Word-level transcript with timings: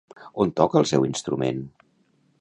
On 0.45 0.53
toca 0.61 0.79
el 0.81 0.89
seu 0.93 1.05
instrument? 1.11 1.63